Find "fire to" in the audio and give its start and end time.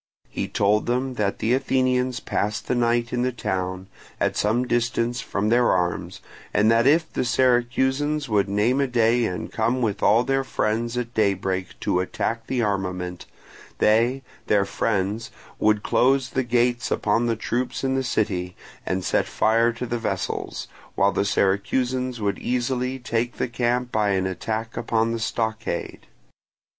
19.27-19.85